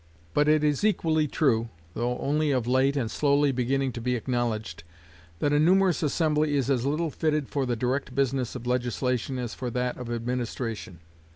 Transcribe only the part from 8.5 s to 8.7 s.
of